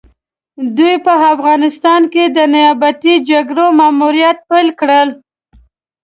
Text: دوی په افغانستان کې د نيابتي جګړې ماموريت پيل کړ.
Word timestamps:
دوی 0.77 0.95
په 1.05 1.13
افغانستان 1.33 2.01
کې 2.13 2.23
د 2.27 2.37
نيابتي 2.53 3.13
جګړې 3.29 3.65
ماموريت 3.79 4.37
پيل 4.49 4.67
کړ. 4.79 5.05